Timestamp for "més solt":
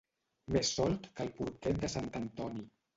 0.55-1.07